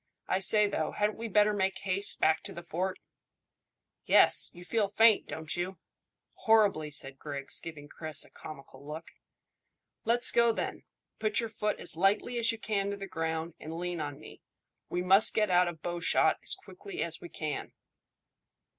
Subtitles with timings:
[0.27, 2.97] I say, though, hadn't we better make haste back to the fort?"
[4.05, 5.77] "Yes; you feel faint, don't you?"
[6.33, 9.11] "Horribly," said Griggs, giving Chris a comical look.
[10.03, 10.85] "Let's go, then.
[11.19, 14.41] Put your foot as lightly as you can to the ground, and lean on me.
[14.89, 17.73] We must get out of bowshot as quickly as we can."